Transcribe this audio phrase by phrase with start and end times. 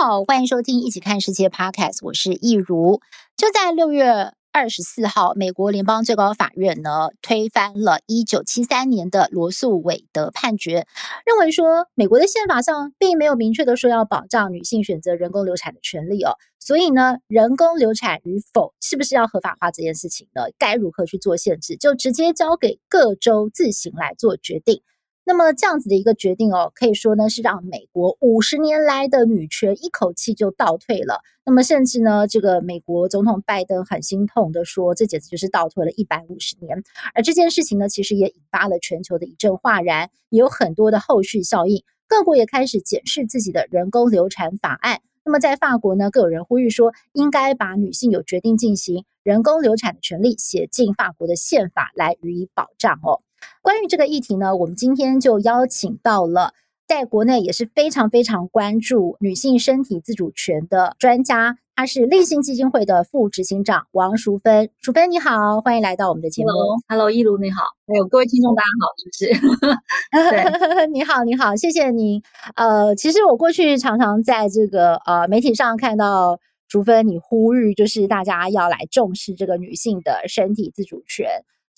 [0.00, 3.00] 好，欢迎收听《一起看世界》Podcast，我是益如。
[3.36, 10.86] 就在六月二十四号，美国联邦最高法院呢推翻了一九七三年的罗诉韦德判决，
[11.26, 20.42] 认为说美国的宪法上并没有明确的说要保障女性选择人工流产的权利哦，所以呢，人工流产与否是不是要合法化这件事情呢？
[20.58, 24.80] 该如何去做限制，就直接交给各州自行来做决定。
[25.28, 31.20] 那么这样子的一个决定哦，可以说呢是让美国五十年来的女权一口气就倒退了。
[31.44, 36.82] 那么甚至呢，这个美国总统拜登很心痛的说，这简直就是倒退了一百五十年。
[37.14, 41.84] 而这件事情呢，其实也引发了全球的一阵哗然，也有很多的后续效应。
[42.06, 45.02] 各国也开始检视自己的人工流产法案。
[45.26, 53.20] 那么在法国呢，更有人呼吁说，应该把女性有决定进行人工流产的权利写进法国的宪法来予以保障哦。
[53.62, 56.52] 关于这个议题呢，我们今天就邀请到了
[56.86, 64.70] 在国内也是非常非常关注女性身体自主权的专家，她是立信基金会的副执行长王淑芬。
[64.80, 66.48] 淑芬你好，欢迎来到我们的节目。
[66.48, 70.86] Hello，Hello，益如你好，还有各位听众大家好，是不是？
[70.88, 72.22] 你好，你好，谢谢您。
[72.56, 81.28] 呃，其实我过去常常在这个呃媒体上看到淑芬你呼吁，就是大家要来重视这个女性的身体自主权。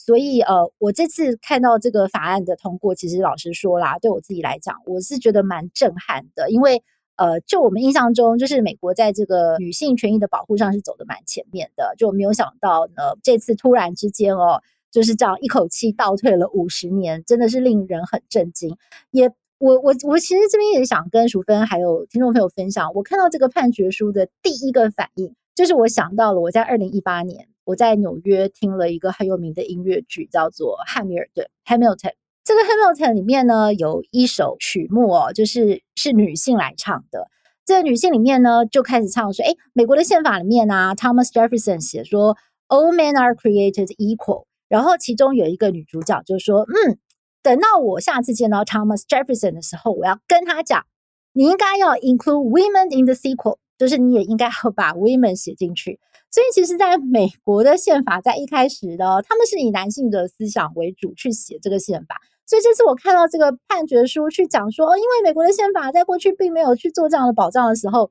[0.02, 6.50] 所以，呃，我这次看到这个法案的通过，其实老实说啦，对我自己来讲，我是觉得蛮震撼的。
[6.50, 6.82] 因为，
[7.16, 18.74] 呃，就我们印象中，就是美国在这个女性权益的保护上是走的蛮前面的，就没有想到呢，这次突然之间哦，就是这样一口气倒退了五十年，真的是令人很震惊。
[19.10, 27.49] 也，我我我其实这边也想跟淑芬还有听众朋友分享，我看到这个判决书的第一个反应，就是我想到了我在二零一八年。
[27.70, 32.14] 我在纽约听了一个很有名的音乐剧，叫做《汉密尔顿》（Hamilton）。
[32.42, 37.28] 这个《Hamilton》里面呢，有一首曲目哦，就是是女性来唱的。
[37.64, 42.36] 这个女性里面呢，就开始唱说：“哎，美国的宪法里面啊，Thomas Jefferson 写说
[42.66, 46.98] ，All men are created equal。”然后其中有一个女主角就说：“嗯，
[47.40, 50.84] 等到我下次见到 Thomas Jefferson 的时候，我要跟他讲，
[51.32, 62.20] 你应该要 include women in the sequel，就是你也应该要把 women 写进去。”所以，其实，在美国的宪法在一开始呢，他们是以男性的思想为主去写这个宪法。
[62.46, 68.10] 所以，这次我看到这个判决书去讲说，哦，因为美国的宪法在过去并没有去做这样的保障的时候，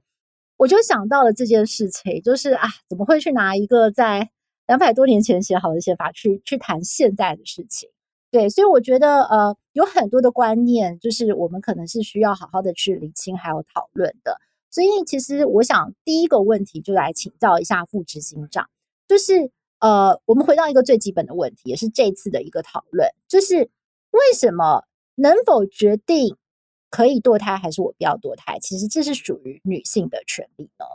[0.58, 4.29] 我就想到了这件事情，就是啊，怎么会去拿一个在
[4.68, 7.90] 两百多年前写好的宪法去去谈现在的事情？
[8.31, 14.38] 对，所以我觉得，呃，有很多的观念，就是我们可能是需要好好的去理清还有讨论的。
[14.72, 18.69] 所以，其实我想第一个问题就来请教一下副执行长，
[19.07, 23.58] 就是呃，我们回到一个最基本的问题，也是这次的一个讨论，就是
[24.12, 24.84] 为什么
[25.16, 26.35] 能否决定
[26.90, 30.85] 可以堕胎还是我不要堕胎，其实这是属于女性的权利呢？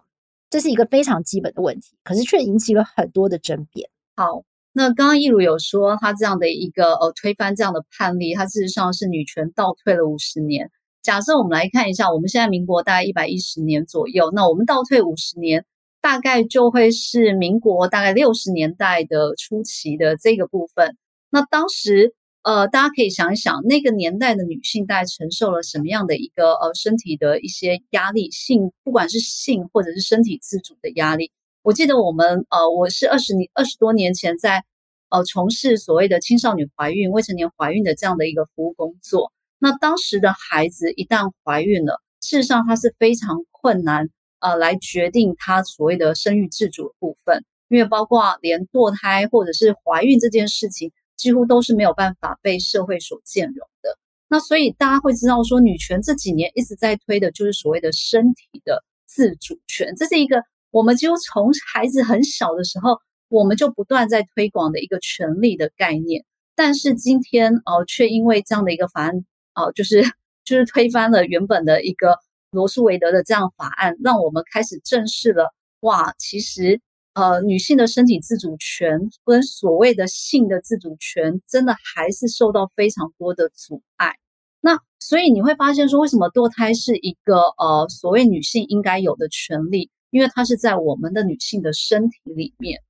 [0.50, 3.90] 这是一个非常基本的问题，可是却引起了很多的争辩。
[4.14, 10.70] 好，那刚刚一如有说，他这样的一个呃推翻这样的判例，他事实上是女权倒退了五十年。
[11.04, 15.66] 假设我们来看一下，我们现在民国大概一百一十年左右，那我们倒退五十年，
[16.00, 20.97] 大概就会是民国大概六十年代的初期的这个部分。
[21.28, 31.31] 那当时，呃，大家可以想一想，那个年代的女性大概承受了什么样的一个呃身体的一些压力，性不管是性或者是身体自主的压力。
[31.62, 34.64] 我记得我们呃，我是二十年二十多年前在
[35.10, 39.32] 呃从事所谓的青少年怀孕、未成年怀孕的这样的一个服务工作。
[39.59, 44.09] 那当时的孩子一旦怀孕了，事实上他是非常困难，
[44.41, 53.96] 呃，来决定他所谓的生育自主的部分，因为包括连堕胎或者是怀孕这件事情，几乎都是没有办法被社会所兼容的。
[54.28, 66.25] 那所以大家会知道说，女权这几年一直在推的就是所谓的身体的自主权，这是一个我们几乎从孩子很小的时候，我们就不断在推广的一个权利的概念。
[66.56, 69.25] 但是今天哦，呃，却因为这样的一个法案。
[69.54, 70.02] 哦，就是
[70.44, 72.18] 就是推翻了原本的一个
[72.50, 75.54] 罗诉韦德的这样法案，让我们开始正视了。
[75.80, 76.80] 哇，其实
[77.14, 84.14] 呃，女性的身体自主权跟所谓的性的自主权，真的还是受到非常多的阻碍。
[84.60, 89.90] 那所以你会发现说，为什么堕胎是一个呃所谓女性应该有的权利？
[90.10, 92.80] 因为它是在我们的女性的身体里面。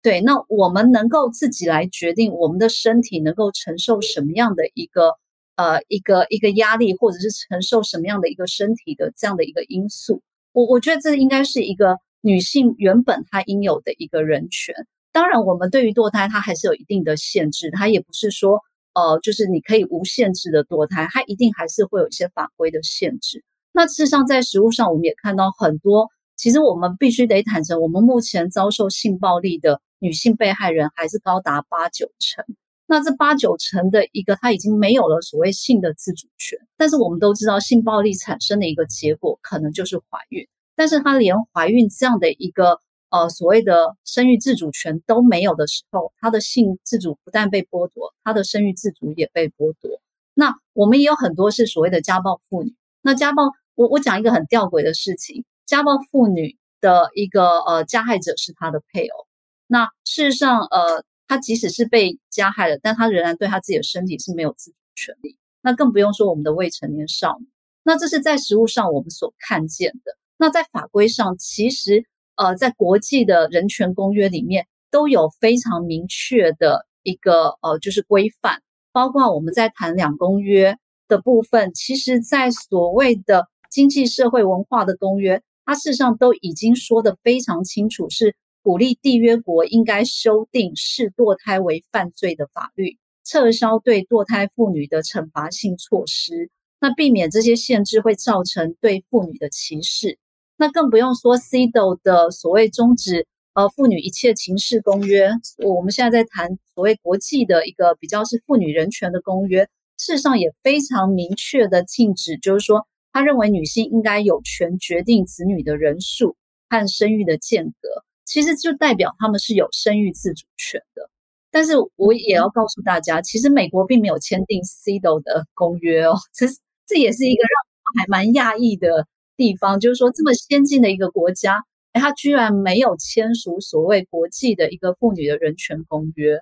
[0.00, 5.14] 对，那我们能够自己来决定我们的身体能够承受什么样的一个
[5.56, 10.22] 呃一个一个压力，或者是承受什么样的一个身体的这样的一个因素。
[10.52, 14.74] 我我觉得这应该是一个女性原本她应有的一个人权。
[15.12, 18.60] 当然，我们对于堕胎它还是有一定的限制，它也不是说
[18.94, 23.44] 呃就是你可以无限制的堕胎，它一定还是会有一些法规的限制。
[23.72, 26.08] 那事实上，在实务上，我们也看到很多。
[26.36, 32.44] 其实我们必须得坦诚，我们目前遭受性暴力的女性被害人还是高达八九成。
[32.86, 36.58] 那这八九成的一个，她已经没有了所谓性的自主权。
[36.76, 40.46] 但是我们都知道，性暴力产生的一个结果可能就是怀孕。
[40.76, 50.00] 但是她连怀孕这样的一个呃所谓的生育自主权都没有的时候，她的性自主不但被剥夺，她的生育自主也被剥夺。
[50.34, 52.74] 那我们也有很多是所谓的家暴妇女。
[53.02, 53.42] 那家暴。
[53.76, 59.26] 我我讲一个很吊诡的事情，家暴妇女的一个呃加害者是她的配偶。
[59.66, 65.38] 那事实上，呃，她即使是被加害了，但他仍然对他自己的身体是没有自主权利。
[65.62, 67.46] 那更不用说我们的未成年少女。
[67.84, 70.16] 那这是在实务上我们所看见的。
[70.36, 72.04] 那在法规上，其实
[72.34, 78.60] 呃，在国际的人权公约里面都有非常明确的一个呃就是规范，
[78.92, 80.76] 包括我们在谈两公约
[81.06, 88.34] 的部分，其实在所谓的经济社会文化的公约，它事实上都已经说得非常清楚，是
[88.64, 96.50] 鼓励缔约国应该修订视堕胎为犯罪的法律，撤销对堕胎妇女的惩罚性措施，
[96.80, 100.18] 那避免这些限制会造成对妇女的歧视。
[100.56, 109.68] 那更不用说 CEDO 的所谓终止呃妇女一切情事公约，我们现在在谈所谓国际的一个比较是妇女人权的公约，
[109.98, 112.88] 事实上也非常明确的禁止，就是说。
[113.16, 116.34] 他认为女性应该有权决定子女的人数
[116.68, 117.88] 和生育的间隔，
[118.24, 121.10] 其实就代表他们是有生育自主权的。
[121.50, 126.46] 但是我也要告诉大家，其实美国并没有签订 CEDAW 的公约哦，这
[126.86, 127.50] 这也是一个让
[127.84, 129.06] 我还蛮讶异的
[129.36, 136.40] 地方，就是说这么先进的一个国家，诶，他居然没有签署所谓国际的一个妇女的人权公约。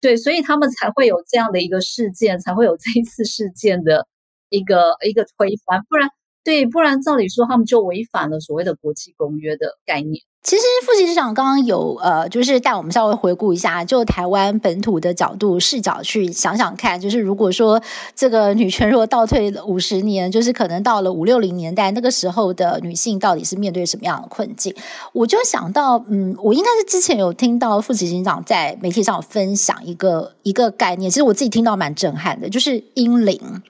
[0.00, 4.06] 对，所以他们才会有这样的一个事件，才会有这一次事件的。
[4.50, 6.08] 一个一个推翻，不然
[6.42, 10.22] 对，不然照理说他们就违反了所谓的国际公约的概念。
[10.40, 17.82] 其实副执行长刚刚有呃，就是带我们稍微回顾一下，就台湾本土的角度视角去想想看，就是如果说
[18.14, 24.74] 这个女权若倒退五十年，就是可能到了五六零年代那个时候的女性到底是面对什么样的困境？
[25.12, 33.62] 我就想到，嗯，我应该是之前有听到副执行长在媒体上分享一个一个概念，其实我自己听到蛮震撼的，就是英灵。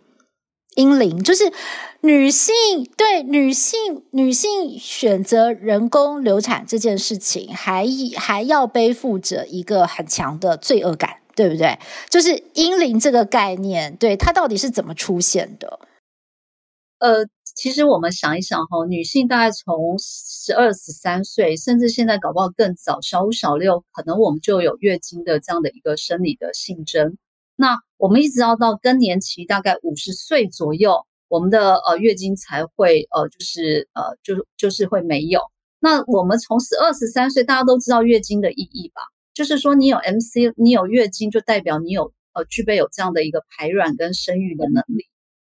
[0.78, 1.52] 阴灵就是
[2.02, 2.54] 女性，
[2.96, 7.84] 对女性，女性选择人工流产这件事情，还
[8.16, 11.76] 还要背负着一个很强的罪恶感，对不对？
[12.08, 15.80] 就是阴灵这个概念，对，它到底是怎么出现的？
[17.00, 17.26] 呃，
[17.56, 27.16] 其实我们想一想哈，女性大概从十二十三岁，甚至现在搞不好更早，小五小六，可能我们就有月经的这样的一个生理的性征。
[27.60, 35.40] 那我们一直要到更年期，大概五十岁左右，我们的呃月经才会呃就是呃就是就是会没有。
[35.80, 39.02] 那我们从十二十三岁，大家都知道月经的意义吧？
[39.34, 45.06] 就是说你有 MC，你有月经，就代表你有呃具备有这样的一个排卵跟生育的能力。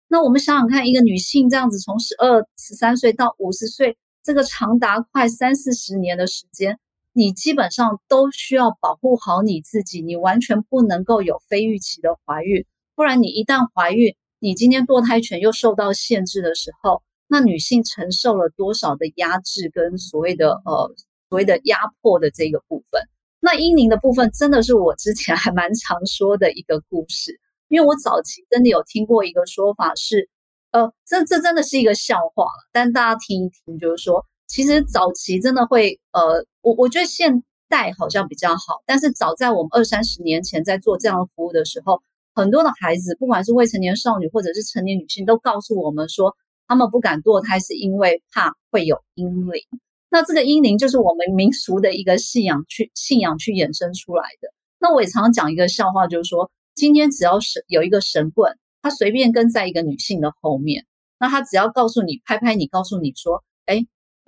[0.07, 6.79] 那我们想想看，一个女性这样子从十二十三岁到五十岁，这个长达快三四十年的时间。
[7.11, 20.93] 你基本上都需要保护好你自己，你完全不能够有非预期的怀孕，不然你一旦怀孕，你今天堕胎权又受到限制的时候，那女性承受了多少的压制跟所谓的呃
[21.29, 23.01] 所谓的压迫的这个部分？
[23.39, 27.39] 那婴灵的部分真的是我之前还蛮常说的一个故事，
[27.69, 30.29] 因为我早期真的有听过一个说法是，
[30.71, 34.25] 呃，这这真的是一个笑话了，但大家听一听，就是说。
[34.49, 42.01] 其实早期真的会，呃，我我觉得现代好像比较好，但是早在我们二三十年前在做这样的服务的时候，
[42.33, 46.35] 很多的孩子，不管是未成年少女或者是成年女性，都告诉我们说，
[46.67, 49.61] 他们不敢堕胎是因为怕会有阴灵。
[50.09, 54.49] 那这个阴灵就是我们民俗的一个信仰去信仰去衍生出来的。
[54.79, 60.87] 那我也常常讲一个笑话，就是说，今天只要是有一个神棍，他随便跟在一个女性的后面，
[61.19, 63.85] 那他只要告诉你，拍拍你，告诉你说，哎。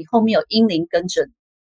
[0.10, 1.30] 后面有阴灵跟着，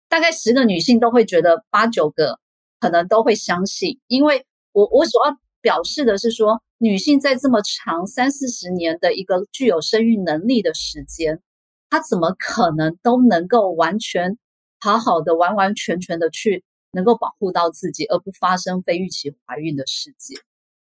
[0.09, 2.39] 大概十个女性都会觉得八九个
[2.79, 11.41] 可能都会相信，因为我我所要表示的是说，女性在这么长三四十年的一个具有生育能力的时间，
[11.89, 14.37] 她怎么可能都能够完全
[14.79, 20.39] 好好的、完完全全的去能够保护到自己，而不发生非预期怀孕的事件。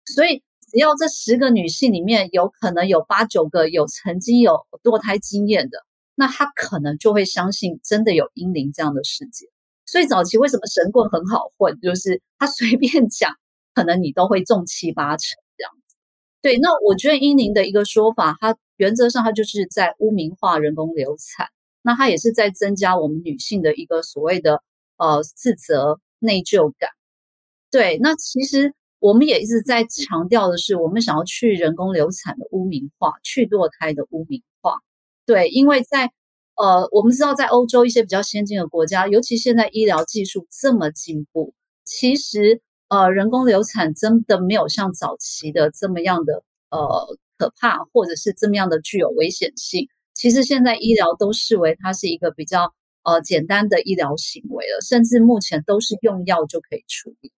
[0.06, 5.78] 所以，只要这十个女性里面有可能有八九个有曾经有堕胎经验的，
[6.14, 9.48] 那他可能就会相信真的有阴灵这样的世界。
[9.86, 13.34] 所以早期为什么神棍很好混，就是他随便讲，
[13.74, 15.96] 可能你都会中七八成这样子。
[16.40, 21.48] 对，那我觉得阴灵的一个说法，它原则上它就是在污名化人工流产，
[21.82, 24.62] 那它也是在增加我们女性的一个所谓的
[24.96, 26.90] 呃自责内疚感。
[27.70, 34.78] 对，那其实我们也一直在强调的是，我们想要去人工流产的污名化，去堕胎的污名化。
[35.26, 36.10] 对，因为在
[36.56, 41.52] 呃，我们知道在欧洲一些比较先进的国家，尤其现在医疗技术这么进步，
[41.84, 49.88] 其实呃，人工流产真的没有像早期的这么样的呃可怕，或者是这么样的具有危险性。
[50.14, 57.32] 其实现在医疗都视为它是一个比较呃简单的医疗行为了，甚至目前都是用药就可以处理。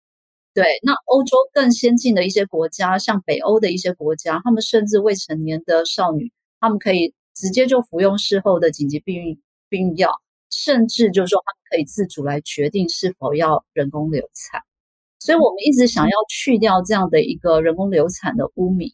[0.52, 7.14] 对，那欧洲更先进的一些国家，像北欧的一些国家，他们甚至未成年的少女，他们可以。
[7.36, 9.38] 直接就服用事后的紧急避孕
[9.68, 10.10] 避孕药，
[10.50, 14.62] 甚至就是说他们可以自主来决定是否要人工流产。
[15.18, 18.90] 所以，我们一直想要去掉这样的一个人工流产的污名，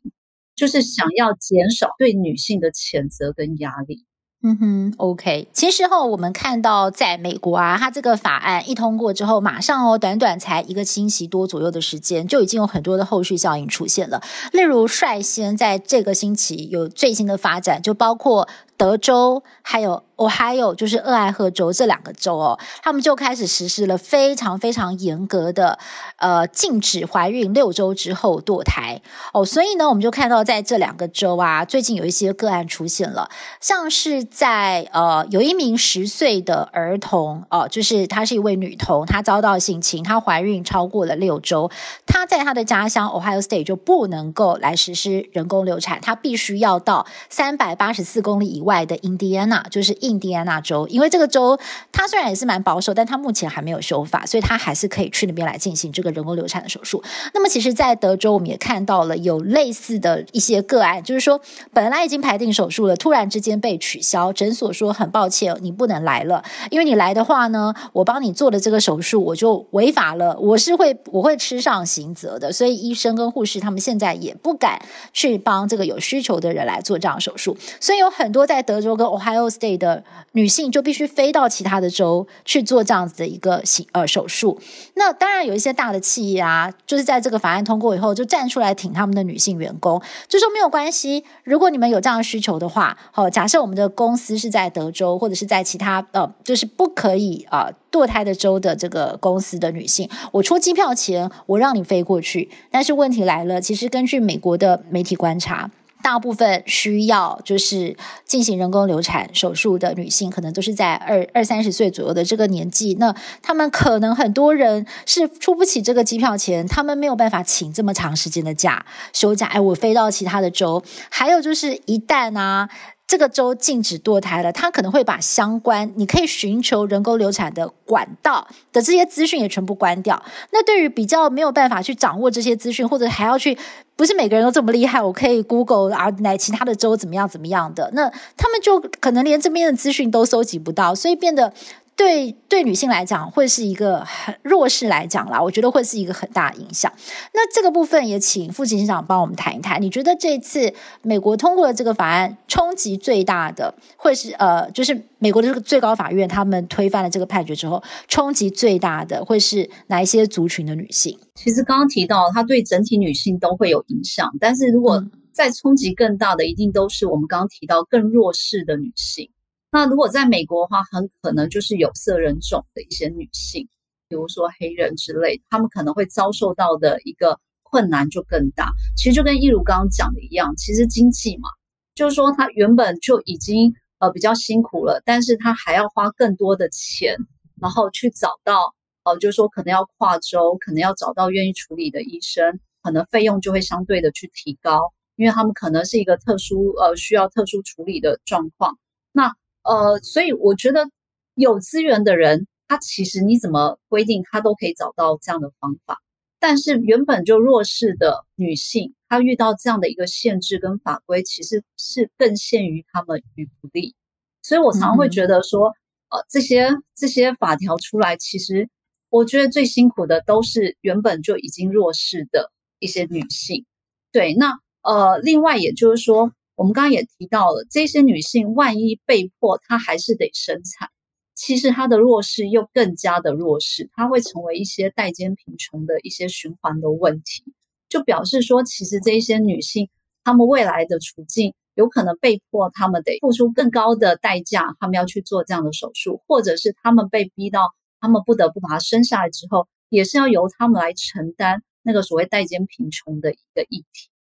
[0.57, 4.05] 就是想要减少对女性的谴责跟压力。
[4.45, 5.47] 嗯哼，OK。
[5.53, 14.21] 其实哈，我们看到在美国啊，它这个法案一通过之后，马上哦，短短才一个星期多左右的时间，就已经有很多的后续效应出现了。
[14.51, 18.49] 例如，率先在这个星期有最新的发展，就包括
[18.83, 20.03] 德州还有。
[20.15, 25.81] 我还有就是俄亥俄州这两个州哦，他们就开始实施了非常非常严格的
[26.17, 29.01] 呃禁止怀孕六周之后堕胎
[29.33, 41.69] 哦，所以呢，我们就看到在这两个州啊，最近有一些个案出现了，像是在呃有一名十岁的儿童哦，就是她是一位女童，她遭到性侵，她怀孕超过了六周，
[42.07, 50.23] 她在她的家乡 Ohio State 就不能够来实施人工流产，她必须要到三百八十四公里以外的印第安纳，就是印。
[50.23, 51.59] 第安纳州，因为这个州
[51.91, 57.03] 它虽然也是蛮保守，但它目前还没有修法，所以它还是可以去那边来进行这个人工流产的手术。
[57.35, 61.41] 那么，其实，在德州，我们也看到了有类似的一些个案，就是说，
[61.73, 74.81] 本来已经排定手术了，突然之间被取消，诊所说很抱歉，你不能来了，因为你来的话呢，我帮你做的这个手术我就违法了，我是会我会吃上刑责的，所以医生跟护士他们现在也不敢
[75.13, 80.05] 去帮这个有需求的人来做这样手术，所以有很多在德州跟 Ohio State 的。
[80.35, 84.59] 女性就必须飞到其他的州去做这样子的一个手呃手术。
[84.95, 102.49] 那当然有一些大的企业啊，就是在这个法案通过以后，就站出来挺他们的女性员工，就说没有关系，如果你们有这样的需求的话，好，假设我们的公司是在德州或者是在其他呃，就是不可以啊、堕胎的州的这个公司的女性，我出机票钱，我让你飞过去。
[102.71, 105.71] 但是问题来了，其实根据美国的媒体观察。
[106.03, 112.95] 大部分需要就是进行人工流产手术的女性，可能都是在二二三十岁左右的这个年纪。
[112.99, 119.47] 那他们可能很多人是出不起这个机票钱，他们没有办法请这么长时间的假休假。
[119.47, 122.69] 哎，我飞到其他的州，还有就是一旦啊。
[123.07, 130.23] 这个州禁止堕胎了，他可能会把相关你可以寻求人工流产的管道的这些资讯也全部关掉。
[130.51, 133.59] 那对于比较没有办法去掌握这些资讯，或者还要去，
[133.97, 141.53] 不是每个人都这么厉害，我可以 Google 啊，来其他的州怎么样怎么样的，那他们就可能连这边的资讯都搜集不到，所以变得。
[141.95, 146.91] 对对，女性来讲会是一个很弱势来讲啦，我觉得会是一个很大的影响。
[147.33, 149.81] 那这个部分也请副执行长帮我们谈一谈。
[149.81, 150.73] 你觉得这次
[151.03, 161.17] 美国通过的这个法案冲击最大的，会是呃，就是美国的这个最高法院他们推翻了这个判决之后，冲击最大的会是哪一些族群的女性？
[161.35, 169.31] 其实刚刚提到，它对整体女性都会有影响，但是如果再冲击更大的，一定都是我们刚刚提到更弱势的女性。
[169.75, 173.67] 那如果在美国的话，很可能就是有色人种的一些女性，
[174.07, 178.71] 比如说黑人之类，她们可能会遭受到的一个困难就更大。
[178.95, 181.49] 其实就跟一如刚刚讲的一样，其实经济嘛，
[181.95, 187.17] 就是说她原本就已经呃比较辛苦了，但是她还要花更多的钱，
[187.59, 188.75] 然后去找到
[189.05, 198.77] 呃，就是说可能要跨州，可能要找到愿意处理的医生，可能费用就会相对的去提高，因为他们可能是一个特殊呃需要特殊处理的状况。
[199.13, 200.89] 那呃，所以我觉得
[201.35, 206.01] 有资源的人，他其实你怎么规定，他都可以找到这样的方法。
[206.39, 213.95] 但是原本就弱势的女性，她遇到这样的一个限制跟法规，其实是更陷于她们于不利。
[214.43, 215.69] 所以我常常会觉得说，
[216.09, 218.69] 呃，这些这些法条出来，其实
[219.09, 222.51] 我觉得最辛苦的都是原本就已经弱势的
[222.81, 223.65] 一些女性。
[224.11, 230.91] 对，那呃，另外也就是说，我们刚刚也提到了，这些女性万一被迫她还是得生产，
[231.35, 237.43] 其实她的弱势又更加的弱势，她会成为一些代间贫穷的一些循环的问题，
[237.89, 239.91] 就表示说，其实这一些女性
[240.23, 247.75] 她们未来的处境有可能被迫她们得付出更高的代价，她们要去做这样的手术，或者是她们被逼到。
[248.01, 254.12] 他们不得不把它生下来之后，也是要由他们来承担那个所谓代间贫穷的一个议题。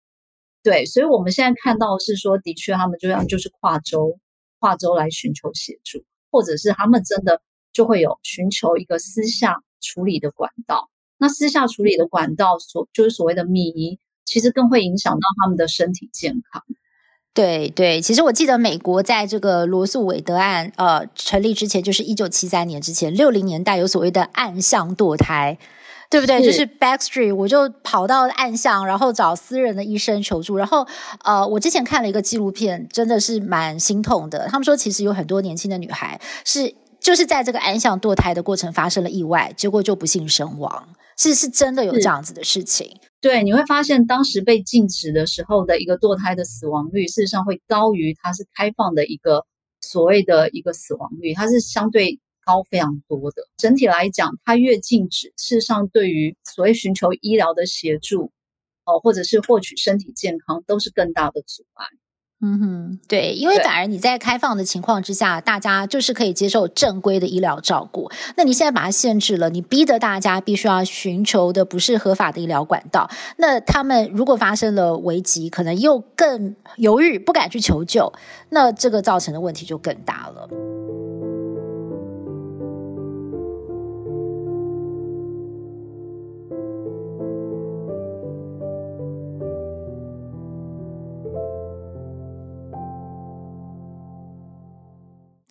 [0.63, 4.19] 对，所以我们现在看到是说，的确他们这样就是跨州、
[4.61, 7.41] 跨州来寻求协助，或者是他们真的
[7.73, 10.89] 就会有寻求一个私下处理的管道。
[11.19, 16.63] 那私下处理的管道所就是所谓的密医，其实更会影响到他们的身体健康。
[17.35, 25.59] 对对，其实我记得美国在这个罗诉韦德案呃成立之前，就是一九七三年之前，六零年代有所谓的暗巷堕胎，
[26.13, 26.43] 对不对？
[26.43, 30.59] 是就是 Backstreet，我就跑到暗巷，然后找私人的医生求助。
[30.59, 30.87] 然后
[31.25, 34.47] 呃，我之前看了一个纪录片，真的是蛮心痛的。
[34.49, 40.89] 他们说，其实有很多年轻的女孩是就是在这个暗巷堕胎的过程发生了意外，结果就不幸身亡。
[41.17, 42.91] 是是真的有这样子的事情。
[43.21, 49.45] 对，你会发现当时被禁止的时候的一个堕胎的死亡率，事实上会高于它是开放的一个
[49.81, 53.49] 所谓的一个死亡率，它是相对高非常多的。
[53.57, 58.33] 整体来讲，它越禁止，事实上对于所谓寻求医疗的协助，
[58.85, 61.87] 哦，或者是获取身体健康，都是更大的阻碍。
[62.45, 68.11] 嗯哼，对，因为反而你在开放的情况之下，大家就是可以接受正规的医疗照顾。
[68.37, 73.09] 那你现在把它限制了，你逼得大家必须要寻求的不是合法的医疗管道。
[73.37, 78.13] 那他们如果发生了危机，可能又更犹豫，不敢去求救。
[78.49, 80.49] 那这个造成的问题就更大了。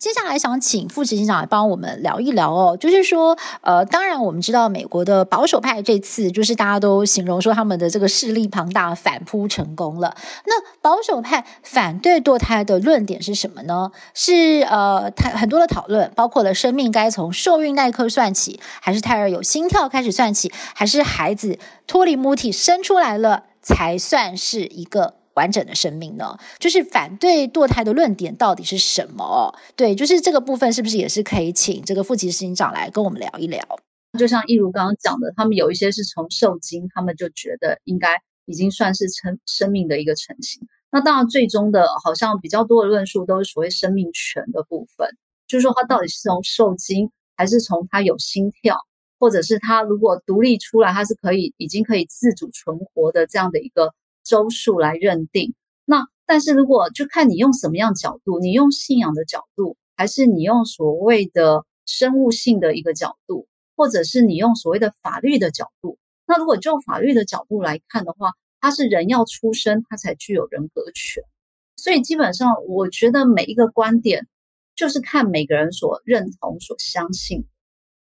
[0.02, 10.16] 接下来想请副执行长来帮我们聊一聊哦，就是说，呃，当然我们知道美国的保守派这次就是大家都形容说他们的这个势力庞大，反扑成功了。
[10.44, 13.92] 那保守派反对堕胎的论点是什么呢？
[14.12, 25.14] 是呃，他很多的讨论，包括了生命该从受孕那一刻算起，还是胎儿有心跳开始算起，还是孩子脱离母体生出来了才算是一个。
[25.34, 26.36] 完整的生命呢？
[26.58, 29.58] 就是反对堕胎的论点到底是什么？
[29.76, 33.60] 对，就是这个部分是不是也是可以请这个副执行长来跟我们聊一聊？
[34.18, 38.08] 就像一如刚刚讲的，他们有一些是从受精，他们就觉得应该
[38.44, 40.60] 已经算是成生命的一个成型。
[40.90, 45.08] 那当然，最终的好像比较多的论述都是所谓生命权的部分，
[45.48, 48.76] 就是说他到底是从受精，还是从他有心跳，
[49.18, 53.94] 或者是他如果独立出来，他是可以已经可以自主存活的这样的一个。
[54.32, 55.52] 周数来认定，
[55.84, 65.98] 那但是如果就看你用什么样角度，你用信仰的角度，还是你用所谓的生物性的一个角度，或者是你用所谓的法律的角度。
[66.24, 71.22] 那如果就法律的角度来看的话，他是人要出生，他才具有人格权。
[71.76, 74.26] 所以基本上，我觉得每一个观点
[74.74, 77.44] 就是看每个人所认同、所相信。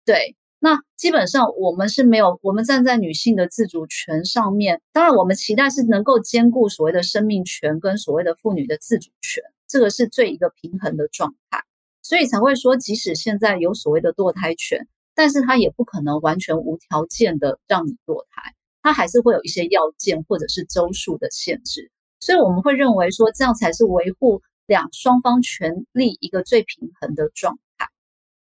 [0.06, 0.36] 对。
[0.63, 11.60] 那基本上我们是没有，我们站在女性的自主权上面，当然我们期待是能够兼顾所谓的生命权跟所谓的妇女的自主权，这个是最一个平衡的状态，
[12.02, 27.62] 所以才会说，即使现在有所谓的堕胎权，但是它也不可能完全无条件的让你堕胎，它还是会有一些要件或者是周数的限制，所以我们会认为说，这样才是维护两双方权利一个最平衡的状态。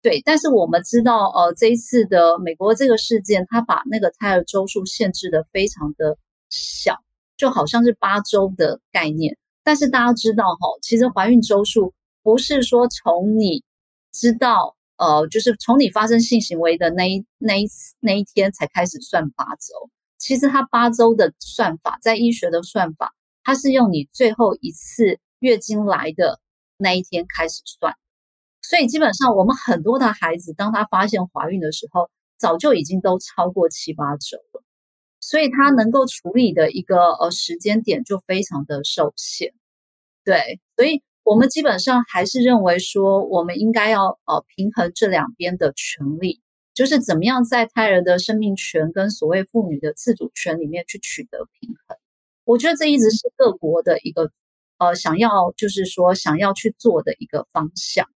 [0.07, 6.17] 对，但是我们知道，呃，这一次的美国这个事件，他把那个胎儿周数限制的非常的
[6.49, 7.03] 小，
[7.35, 9.37] 就好像是八周的概念。
[9.65, 11.93] 但是大家知道，哈，其实怀孕周数
[12.23, 13.65] 不是说从你
[14.13, 17.67] 知道，呃，就是从你发生性行为的那一那一
[17.99, 19.89] 那一天才开始算八周。
[20.17, 26.39] 其实它八周的算法，在医学的算法，它是用你最后一次月经来的
[26.77, 27.93] 那一天开始算。
[28.69, 34.61] 所以基本上，我们很多的孩子，当他发现怀孕的时候，早就已经都超过七八周了。
[35.21, 39.53] 所以他能够处理的一个呃时间点就非常的受限。
[40.25, 46.41] 对，所以我们基本上还是认为说，我们应该要呃平衡这两边的权利，
[46.73, 51.97] 就是怎么样在胎儿的生命权跟所谓妇女的自主权里面去取得平衡。
[52.43, 54.29] 我觉得这一直是各国的一个
[54.77, 58.09] 呃想要，就是说想要去做的一个方向。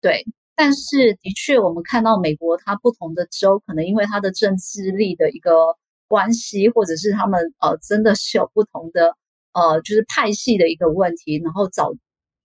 [0.00, 0.24] 对，
[0.56, 5.76] 但是的确，我们看到美国它不同的州，可能因为它的政治力的一个
[6.08, 9.14] 关系，或者是他们呃真的是有不同的
[9.52, 11.94] 呃就是派系的一个问题，然后导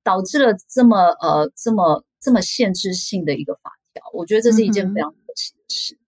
[0.04, 4.04] 导致了这么呃这么这么限制性的一个法条。
[4.14, 5.96] 我觉得这是一件非常可惜的事。
[5.96, 6.05] 嗯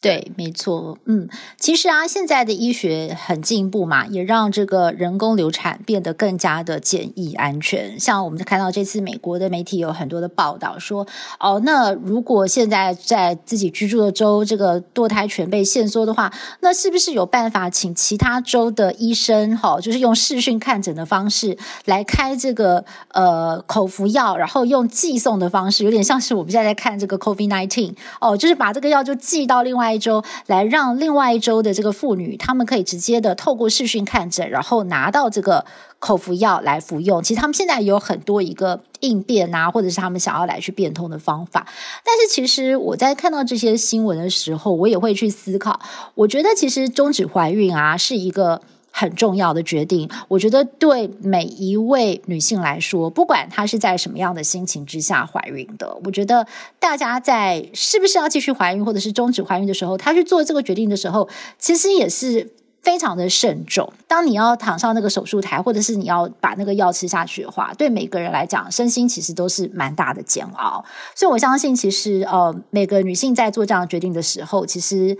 [0.00, 7.98] 对，没错，嗯，其实啊，现在的医学很进步嘛，也让这个人工流产变得更加的简易安全。
[7.98, 11.08] 像我们看到这次美国的媒体有很多的报道说，
[11.40, 35.64] 哦，那如果现在在自己居住的州，这个堕胎权被限缩的话，那是不是有办法请其他州的医生，哈，就是用视讯看诊的方式来开这个呃口服药，然后用寄送的方式，有点像是我们现在在看这个 COVID nineteen，哦，就是把这个药就寄到另一周来让另外一周的这个妇女，她们可以直接的透过视讯看诊，然后拿到这个
[35.98, 37.22] 口服药来服用。
[37.22, 41.66] 其实他们现在有很多一个应变啊，或者是他们想要来去变通的方法。
[42.04, 45.80] 但是其实我在看到这些新闻的时候，我也会去思考。
[46.14, 48.60] 我觉得其实终止怀孕啊，是一个。
[48.98, 56.44] 很重要的决定，我觉得对每一位女性来说，不管她是在什么样的心情之下怀孕的，我觉得
[56.80, 61.28] 大家在是不是要继续怀孕，或者是终止怀孕的时候，她去做这个决定的时候，
[61.60, 62.50] 其实也是
[62.82, 63.92] 非常的慎重。
[64.08, 70.84] 当你要躺上那个手术台，或者是你要把那个药吃下去的话，对每个人来讲，身心其实都是蛮大的煎熬。
[71.14, 75.16] 所以我相信，其实呃，每个女性在做这样决定的时候，其实。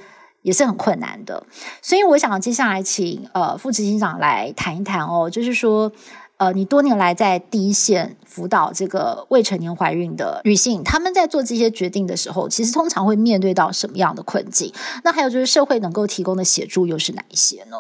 [0.49, 1.47] 也是很困难的，
[1.83, 5.93] 所以我想接下来请呃副执行长来谈一谈哦，就是说
[6.39, 14.73] 呃你多年来在第一线辅导这个未成年怀孕的女性，她们在做这些决定的时候，其实通常会面对到什么样的困境？
[15.05, 17.77] 那还有就是社会能够提供的协助又是哪一些呢？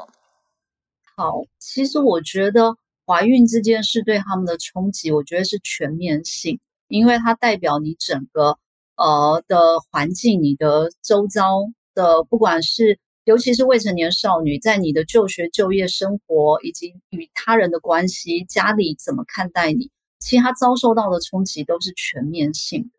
[1.16, 2.76] 好，其实我觉得
[3.06, 8.58] 怀孕这件事对他们的冲击，我觉得是全面性，因为它代表你整个
[8.94, 11.70] 呃的环境，你的周遭。
[11.98, 22.90] 的，不管是尤其是未成年少女，在你的就学、就业、生活以及与他人的关系，家里怎么看待你，其他遭受到的冲击都是全面性的。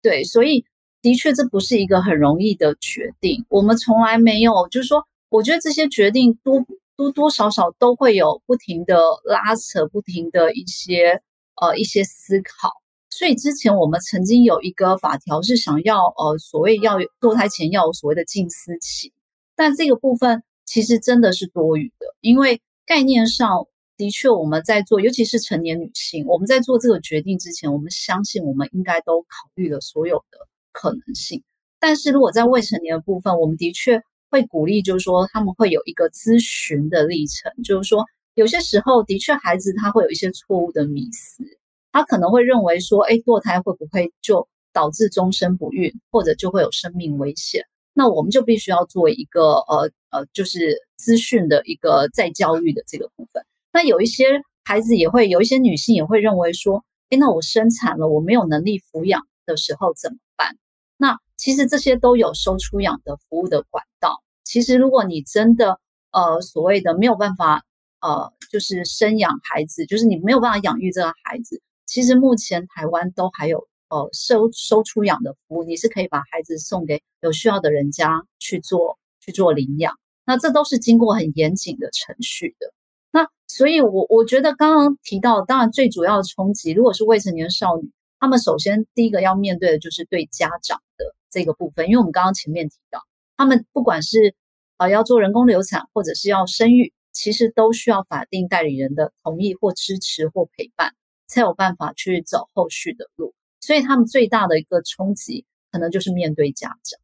[0.00, 0.64] 对，所以
[1.02, 3.44] 的确这不是一个很容易的决定。
[3.50, 6.64] 我们从来没有，就是说，我觉得这些决定多
[6.96, 11.20] 多多少少都会有不停的拉扯，不停的一些
[11.60, 12.77] 呃一些思考。
[13.18, 19.12] 所以之前我们曾经有一个法条是想要呃所谓要堕胎前要有所谓的静思期，
[19.56, 31.42] 但这个部分其实真的是多余的，因为概念上的确我们在做，尤其是成年女性，我们在做这个决定之前，我们相信我们应该都考虑了所有的可能性。
[31.80, 34.00] 但是如果在未成年的部分，我们的确
[34.30, 41.42] 会鼓励，就是说他们会有一个咨询的历程，就是说有些时候的确孩子他会有一些错误的迷思。
[41.92, 47.64] 他可能会认为说，哎，堕胎会不会就导致终身不孕，或者就会有生命危险？
[47.94, 53.44] 那我们就必须要做一个呃呃，就是资讯的一个再教育的这个部分。
[53.72, 60.56] 那有一些孩子也会，有一些女性也会认为说，哎，那我生产了，我没有能力抚养的时候怎么办？
[60.96, 64.22] 那其实这些都有收出养的服务的管道。
[64.44, 65.80] 其实如果你真的
[66.12, 67.64] 呃所谓的没有办法
[68.00, 71.60] 呃，就是生养孩子，就是你没有办法养育这个孩子。
[71.88, 82.74] 其实目前台湾都还有呃收收出养的服务，你是可以把孩子送给有需要的人家去做去做领养，那这都是经过很严谨的程序的。
[83.10, 93.00] 那所以我，我觉得刚刚提到，当然最主要的冲击，如果是未成年少女，他们首先第一个要面对的就是对家长的这个部分，因为我们刚刚前面提到，
[93.34, 94.34] 他们不管是
[94.76, 100.92] 呃要做人工流产或者是要生育，其实都需要法定代理人的同意或支持或陪伴。
[101.28, 106.98] 才有办法去走后续的路，所以他们最大的一个冲击，可能就是面对家长。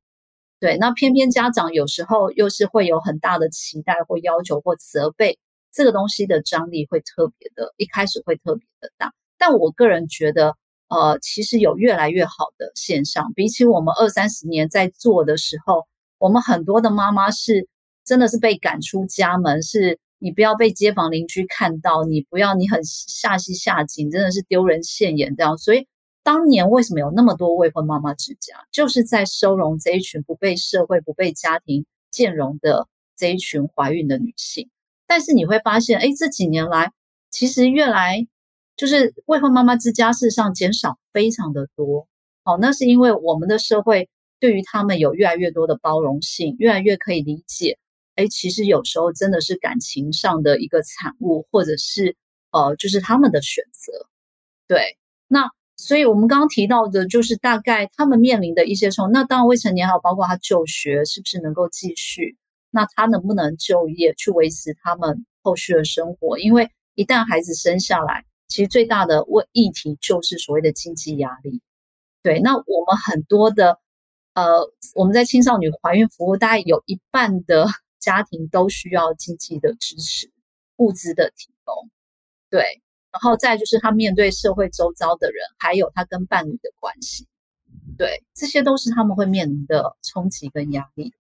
[0.59, 5.39] 对，那偏偏家长有时候又是会有很大的期待或要求或责备，
[5.71, 9.13] 这个东西的张力会特别的，一开始会特别的大。
[9.37, 10.57] 但我个人觉得，
[10.89, 17.69] 呃，其实有越来越好的现象，比起我们二三十年在做的时候，我们很多的妈妈是
[18.07, 20.01] 真的是被赶出家门，是。
[20.25, 25.59] 你不要被街坊邻居看到，你不要你很下戏下井，真的是丢人现眼这样。
[25.59, 25.87] 所以
[26.23, 34.71] 当年为什么有那么多未婚妈妈之家，就是在收容这一群不被社会、不被家庭兼容的这一群怀孕的女性。
[35.07, 36.91] 但是你会发现，哎，这几年来
[37.31, 38.27] 其实越来
[38.79, 42.09] 就是未婚妈妈之家事实上减少非常的多。
[42.45, 44.09] 好，那是因为我们的社会
[44.41, 47.77] 对于他们有越来越多的包容性，越来越可以理解。
[48.17, 52.17] 哎，其实有时候真的是感情上的一个产物，或者是
[52.53, 53.93] 呃，就是他们的选择。
[54.69, 54.97] 对，
[55.29, 59.11] 那所以我们刚刚提到的，就是大概他们面临的一些冲。
[59.11, 62.37] 那当然，未成年还有包括他就学是不是能够继续？
[62.71, 66.39] 那他能不能就业去维持他们后续的生活？
[66.39, 71.61] 因为一旦孩子生下来，其实最大的问议题就是所谓的经济压力。
[72.23, 73.79] 对，那我们很多的
[74.35, 77.67] 呃，我们在青少年怀孕服务，大概有一半的
[78.05, 80.31] 家庭都需要经济的支持，
[80.77, 81.91] 物资的提供。
[82.51, 82.83] 对。
[83.11, 87.29] 然后再就是他面对社会周遭的人，还有他跟伴侣的关系，
[87.97, 91.13] 对，这些都是他们会面临的冲击跟压力。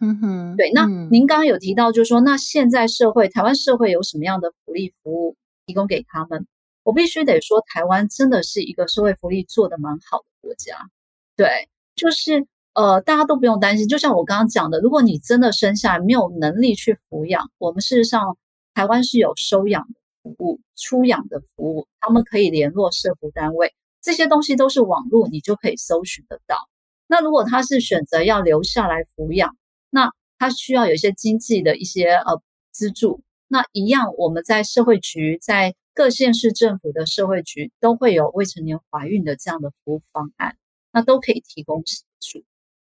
[0.00, 0.70] 嗯哼，对。
[0.72, 6.46] 那您刚刚有提到，就是说，那现在社会，台湾社会有什么样的福利服务提供给他们？
[6.84, 10.88] 我必须得说，台湾真的是一个社会福利做得蛮好的国家。
[11.36, 13.88] 对，就是呃，大家都不用担心。
[13.88, 18.36] 就像我刚刚讲的，如果你真的生下来没有能力去抚养，我们事实上
[18.74, 19.94] 台湾是有收养的。
[20.22, 26.68] 服务出养的服务，他们可以联络社福单位，这些东西都是网络你就可以搜寻得到。
[27.08, 29.56] 那如果他是选择要留下来抚养，
[29.90, 40.56] 那他需要有一些经济的一些呃资助，那一样我们在社会局，在各县市政府的社会局都会有未成年怀孕的这样的服务方案，
[40.92, 42.44] 那都可以提供协助。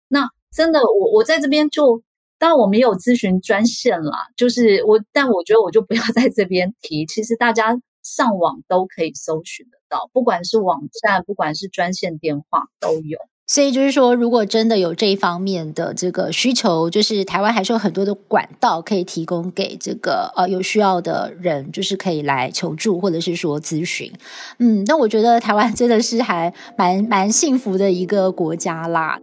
[0.09, 2.01] 那真的，我我在这边就。
[2.39, 7.03] 当然，我们也有咨询专线啦，就是我，但我觉得我就不要在这边提。
[7.03, 13.17] 其实大家上网都可以搜寻得到，不管是网站，不管是专线电话都有。
[13.47, 24.13] 所以就是说，如果真的有这一方面的这个需求，就是台湾还是有很多的管道可以提供给这个呃有需要的人，就是可以来求助或者是说咨询。
[24.59, 29.19] 嗯，那我觉得台湾真的是还蛮蛮幸福的一个国家啦。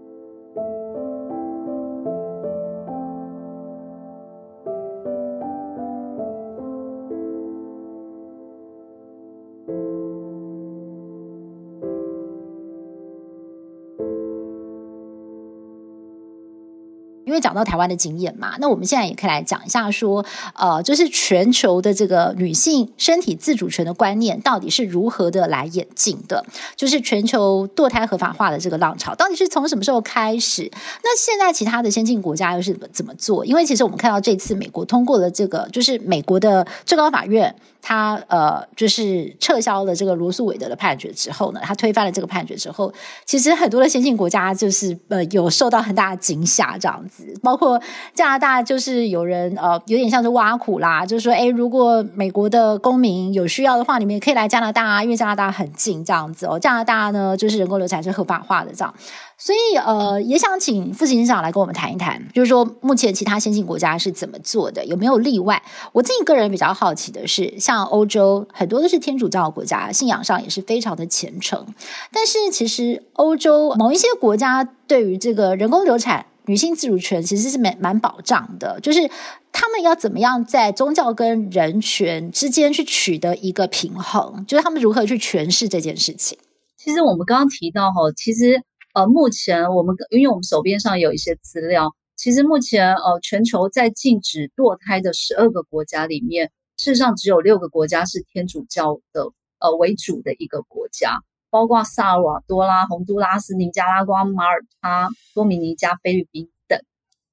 [17.35, 26.45] 因为讲到台湾的经验嘛，那我们现在也可以来讲一下，说，呃，就是全球的这个女性身体自主权的观念到底是如何的来演进的？
[26.77, 30.71] 就是全球堕胎合法化的这个浪潮到底是从什么时候开始？
[31.03, 33.45] 那现在其他的先进国家又是怎么怎么做？
[33.45, 37.53] 因为其实我们看到这次美国通过了这个，就是美国的最高法院。
[37.87, 42.91] 他呃，就是撤销了这个罗诉韦德的判决之后呢，他推翻了这个判决之后，
[43.27, 47.79] 其实很多的先进国家就是呃有受到很大的惊吓，这样子，包括
[48.15, 58.95] 加拿大，就是有人呃有点像是挖苦啦，就是说，诶，如果美国的公民有需要的话，你们也可以来加拿大啊，因为加拿大很近，这样子哦，加拿大呢就是人工流产是合法化的这样。
[59.37, 65.63] 所以，呃，也想请副执行长来跟我们谈一谈，就是说目前其他先进国家是怎么做的，有没有例外？
[65.93, 71.67] 我自己个人比较好奇的是，像欧洲很多都是天主教国家，信仰上也是非常的虔诚，
[72.13, 79.11] 但是其实欧洲某一些国家对于这个人工流产、女性自主权其实是蛮蛮保障的，就是
[79.53, 86.39] 他们要怎么样在宗教跟人权之间去取得一个平衡，就是他们如何去诠释这件事情。
[86.79, 88.63] 其实我们刚刚提到哈，其实。
[88.95, 101.19] 呃，目前我们因为我们手边上有一些资料，其实目前呃，全球在禁止堕胎的十二个国家里面，事实上只有六个国家是天主教的呃为主的一个国家，
[101.51, 106.81] 包括萨尔瓦多拉、洪都拉斯、尼加拉瓜、马耳他、多米尼加、菲律宾等。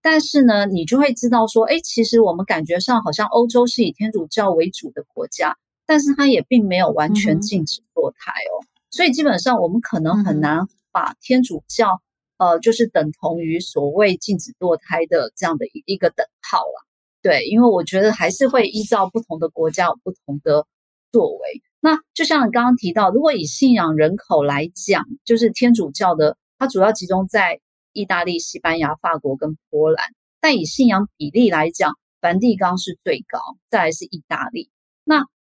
[0.01, 8.65] 但是呢，你就会知道说，哎，其实我们感觉上好像欧洲是以天主教为主的国家，但是它也并没有完全禁止堕胎哦。
[8.65, 10.67] 嗯、所以基本上我们可能很难、嗯。
[10.91, 12.01] 把天主教，
[12.37, 16.85] 呃，就是等同于所谓禁止堕胎的这样的一一个等号了，
[17.21, 20.65] 对，因为我觉得还是会依照不同的国家有不同的
[21.11, 21.61] 作为。
[21.79, 27.59] 那就像你刚刚提到，如果以信仰人口来讲，就是天主教的，它主要集中在
[27.93, 30.05] 意大利、西班牙、法国跟波兰，
[30.39, 34.70] 但以信仰比例来讲，梵蒂冈是最高，再来是意大利。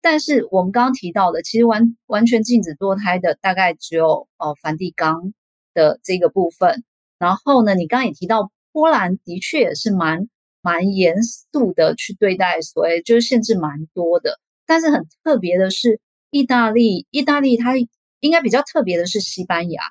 [0.02, 5.34] 但是我们刚刚提到的，其实完完全禁止堕胎的大概只有呃梵蒂冈
[5.74, 6.84] 的这个部分。
[7.18, 10.28] 然后呢，你刚刚也提到波兰的确也是蛮
[10.62, 14.40] 蛮严肃的去对待，所谓就是限制蛮多的。
[14.66, 17.74] 但是很特别的是，意大利，意大利它
[18.20, 19.82] 应该比较特别的是西班牙。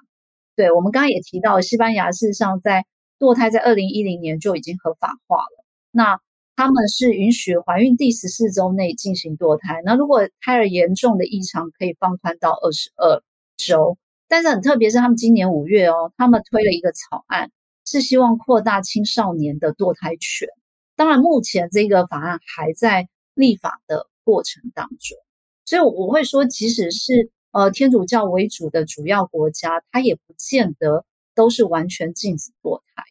[0.55, 2.85] 对，我们刚刚也提到，西班牙事实上在
[3.19, 5.65] 堕胎在二零一零年就已经合法化了。
[5.91, 6.19] 那
[6.59, 13.23] 他们是允许怀孕第十四周内进行堕胎，那如果胎儿严重的异常，可以放宽到二十二
[13.55, 13.97] 周。
[14.27, 17.49] 但是很特别是，他们今年五月哦，他们推了一个草案，
[17.85, 20.49] 是希望扩大青少年的堕胎权。
[20.97, 25.17] 当然，目前这个法案还在立法的过程当中，
[25.63, 33.03] 所以我会说，即使是呃天主教为主的主要国家，它也不见得都是完全禁止堕胎。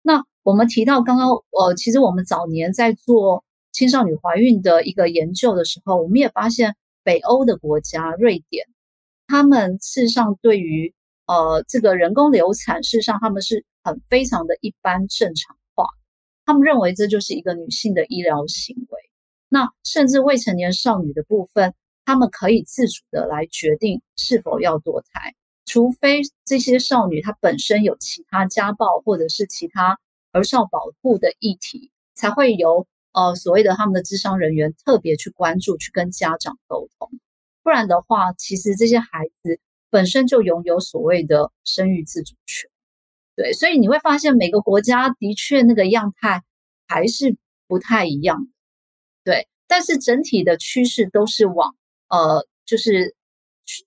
[0.00, 8.66] 那我们提到刚刚，呃，其实我们早年在做青少女怀孕的一个研究的时候，我们也发现北欧的国家，瑞典，
[9.26, 10.94] 他们事实上对于
[11.26, 15.86] 呃这个人工流产，事实上他们是很非常的一般正常化，
[16.44, 18.98] 他们认为这就是一个女性的医疗行为。
[19.48, 29.98] 那甚至未成年少女的部分，他们可以自主的来决定是否要堕胎，除非这些少女她本身有其他家暴或者是其他
[30.34, 37.08] 儿少保护的议题，才会由呃所谓的他们的智商人员特别去关注，去跟家长沟通。
[37.62, 42.68] 不然的话，其实这些孩子本身就拥有所谓的生育自主权。
[43.36, 46.42] 对，所以你会发现每个国家的确那个样态
[46.86, 48.48] 还是不太一样。
[49.22, 51.74] 对，但是整体的趋势都是往
[52.08, 53.14] 呃，就是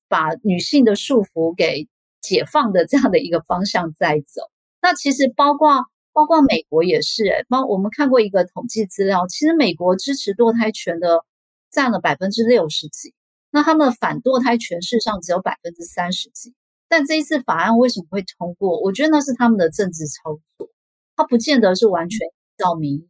[0.07, 1.88] 把女性的束缚给
[2.19, 4.41] 解放的这样的一个方向在走。
[4.81, 5.86] 那其实包括
[6.17, 11.23] 包括美国也是，诶，包我们看过一个统计资料，其实美国支持堕胎权的
[11.69, 13.13] 占了百分之六十几，
[13.51, 16.56] 那他们反堕胎权事实上只有百分之三十几。
[16.88, 18.82] 但这一次法案为什么会通过？
[18.82, 20.71] 我觉得那是他们的政治操作，
[21.15, 22.19] 它不见得是完全
[22.58, 23.08] 照民意。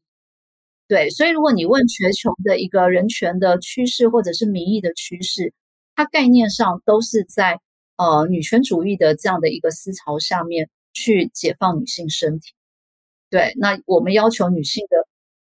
[0.90, 5.54] 对，所以如果你问全球的一个人权的趋势，或者是民意的趋势，
[5.96, 7.62] 它概念上都是在
[7.96, 12.52] 呃女权主义的这样的一个思潮下面去解放女性身体。
[13.30, 15.08] 对，那我们要求女性的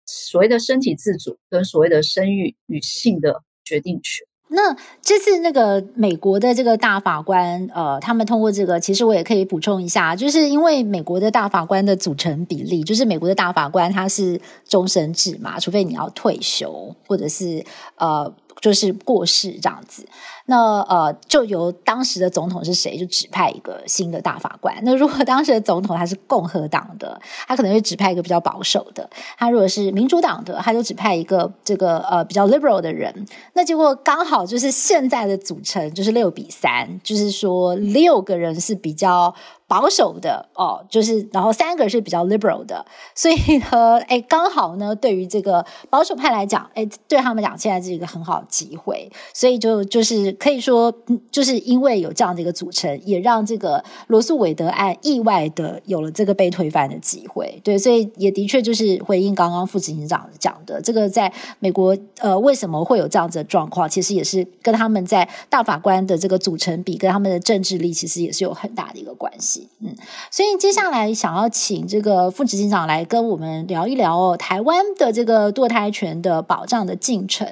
[0.07, 4.27] 所谓的身体自主跟所谓的生育女性的决定权。
[4.49, 17.65] 那这次那个美国的这个大法官，呃，他们通过这个，其实我也可以补充一下，就是因为美国的大法官的组成比例，就是美国的大法官他是终身制嘛，除非你要退休或者是
[17.97, 18.35] 呃。
[18.61, 20.07] 就是过世这样子，
[20.47, 24.77] 那呃，就由当时的总统是谁，就指派一个新的大法官。
[24.83, 33.27] 那如果当时的总统他是共和党的，他可能会指派一个比较保守的；他如果是民主党的，他就指派一个这个呃比较 liberal 的人。
[33.55, 39.35] 那结果刚好就是现在的组成就是六比三，就是说六个人是比较。
[39.67, 50.93] 保守的哦，就是然后三个是比较 liberal 的，所以呢，哎，刚好呢，对于这个保守派来讲，哎，对他们讲现在是一个很好的机会，所以就就是可以说，
[51.31, 57.61] 就是因为有这样的一个组成，也让这个罗诉韦德案意外的有了这个被推翻的机会。
[57.65, 69.69] 对，所以也的确就是回应刚刚副执行长讲的，这个在美国呃为什么会有这样子的状况，其实也是跟他们在大法官的这个组成比，跟他们的政治力其实也是有很大的一个关系。
[69.81, 69.95] 嗯，
[70.31, 77.47] 所以接下来想要请这个副执行长来跟我们聊一聊哦，台湾的这个堕胎权的保障的进程，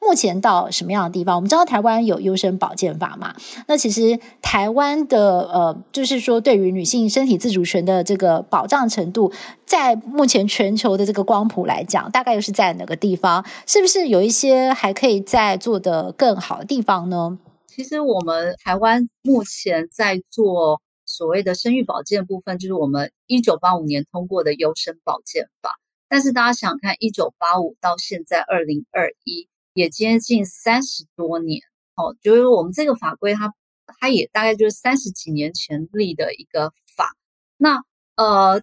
[0.00, 1.36] 目前到什么样的地方？
[1.36, 3.34] 我们知道台湾有优生保健法嘛，
[3.66, 9.32] 那其实台湾的呃，就是说对于女性身体自主权的这个保障程度，
[9.66, 13.44] 在目前全球的这个光谱来讲，大概又是在哪个地方？
[13.66, 17.38] 是不是有一些还可以再做得更好的地方呢？
[17.66, 20.80] 其实我们台湾目前在做。
[21.10, 25.70] 所谓的生育保健部分，就是我们一九八五年通过的优生保健法。
[26.06, 31.60] 但是大家想看，一九八五到现在二零二一，也接近三十多年。
[31.94, 33.54] 哦，就是我们这个法规它，
[34.00, 37.14] 它也大概就是三十几年前立的一个法。
[37.56, 37.80] 那
[38.16, 38.60] 呃，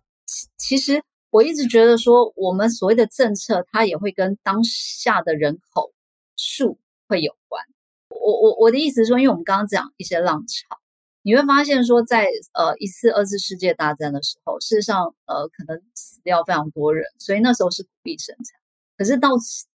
[0.58, 5.94] 其实我一直觉得说，我们所谓的政策，它也会跟当下的人口
[6.36, 7.64] 数会有关。
[8.10, 10.78] 我我我的意思是说，因为我们刚刚讲一些浪潮。
[11.22, 18.60] 你会发现说在，呃一次二次世界大战的时候，事实上呃可能死掉非常多人，所以那时候是鼓励生产。
[18.98, 19.32] 可是到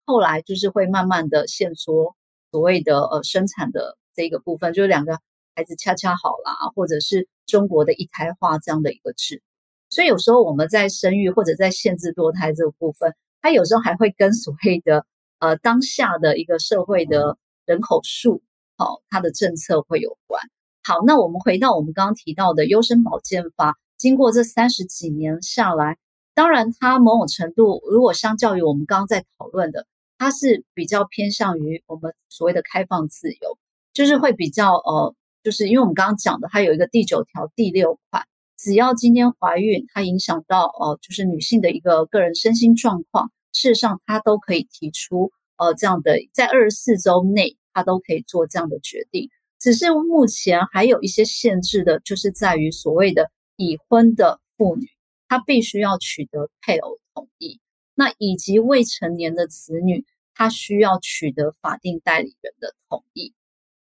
[0.08, 2.16] 后来，就是会慢慢的限缩
[2.52, 5.20] 所谓的呃生产的这个部分，就是两个
[5.54, 9.44] 孩子恰恰好啦，或者是中国的一胎化这样的一个制。
[9.90, 15.06] 所以有时候我们在生育或者在限制堕胎这个部分，它有时候还会跟所谓的
[15.40, 18.42] 呃当下的一个社会的人口数，
[18.78, 20.42] 好、哦，它的政策会有关。
[20.86, 25.98] 好，那我们回到我们刚刚提到的优生保健法，经过这三十几年下来，
[26.34, 29.86] 当然它某种程度，如果相较于我们刚刚在讨论的，
[30.18, 33.58] 它是比较偏向于我们所谓的开放自由，
[33.94, 38.26] 就是会比较呃，就是因为我们刚刚讲的，它有一个第九条第六款，
[38.58, 49.30] 只要今天怀孕，它影响到呃，就是女性的一个个人身心状况，事实上它都可以提出呃这样的，在二十四周内，它都可以做这样的决定。
[49.60, 54.88] 只是目前还有一些限制的，就是在于所谓的已婚的妇女，
[55.28, 57.60] 她必须要取得配偶同意，
[58.00, 63.34] 那以及未成年的子女，他需要取得法定代理人的同意。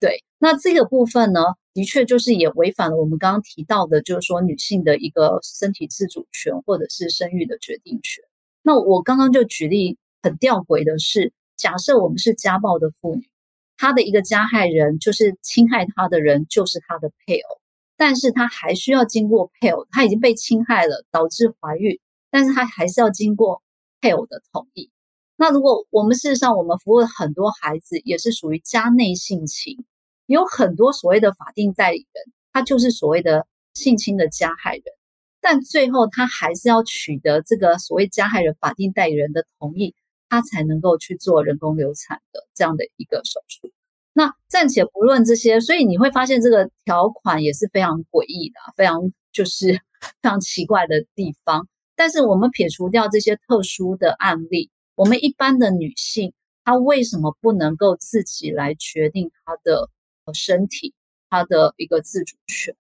[0.02, 1.40] 对，那这个部分呢，
[1.74, 8.22] 的确就是也违反了我们刚刚提到的，就是说女性的一个身体自主权或者是生育的决定权。
[8.64, 13.30] 那我刚刚就举例，很吊诡的是，假设我们是家暴的妇女，
[13.78, 17.62] 她的一个加害人就是侵害她的人就是她的配偶，
[17.96, 22.00] 但是她还需要经过配偶，她已经被侵害了，导致怀孕，
[22.30, 23.62] 但是她还是要经过
[24.02, 24.90] 配偶的同意。
[25.38, 29.86] 那如果我们事实上我们服务很多孩子，也是属于家内性侵。
[30.28, 34.84] 有很多所谓的法定代理人，他就是所谓的性侵的加害人，
[35.42, 39.94] 但最后他还是要取得这个所谓加害人法定代理人的同意，
[40.30, 43.72] 他才能够去做人工流产的这样的一个手术。
[44.14, 49.74] 那暂且不论这些，所以你会发现这个条款也是非常诡异的，非常就是
[50.22, 51.68] 非常奇怪的地方。
[52.02, 56.34] 但是我们撇除掉这些特殊的案例，我们一般的女性，
[56.64, 59.88] 她为什么不能够自己来决定她的？
[60.34, 60.94] 身体，
[61.30, 62.74] 她的一个自主权，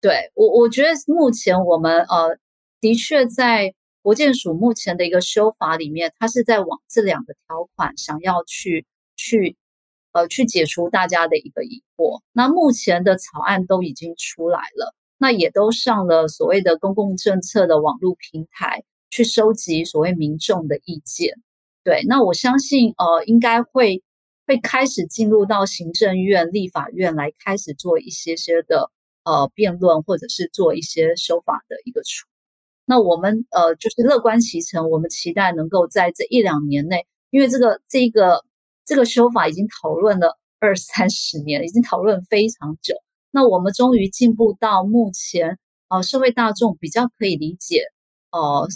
[0.00, 2.38] 对，我我觉得目前我们呃
[2.80, 8.86] 的确在国建署目前的一个修法里面，它是在往这两个条款想要去
[9.16, 9.56] 去
[10.12, 12.20] 呃去解除大家的一个疑惑。
[12.32, 21.34] 那目前的草案都已经出来了，那也都上了所谓的公共政策的网络平台去收集所谓民众的意见。
[21.84, 24.02] 对，那我相信呃应该会。
[24.46, 28.90] 会开始进入到行政院、立法院来开始做一些些的
[29.22, 32.26] 呃辩论，或者是做一些修法的一个处。
[32.84, 38.44] 那我们呃就是乐观其成，我们期待能够在这一两年内，因为这个这个
[38.84, 42.96] 这个修法已经讨论了二三十年，已经讨论非常久。
[43.32, 45.58] 那我们终于进步到目前，
[45.88, 47.84] 呃社会大众比较可以理解，
[48.32, 48.66] 呃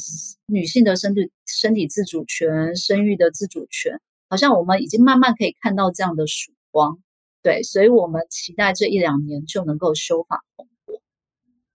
[0.47, 4.01] 女性的身体身体自主权、生育的自主权。
[4.29, 6.99] 好像我们已经慢慢可以看到这样的曙光，
[7.43, 11.01] 对，所以我们期待这一两年就能够修法通过。